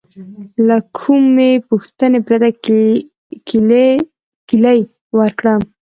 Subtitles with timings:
[0.67, 2.49] له کومې پوښتنې پرته
[4.55, 4.77] کیلي
[5.19, 5.53] ورکړه.